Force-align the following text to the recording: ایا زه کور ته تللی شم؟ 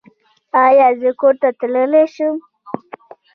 ایا 0.63 0.87
زه 1.01 1.09
کور 1.19 1.33
ته 1.41 1.49
تللی 1.59 2.03
شم؟ 2.13 2.35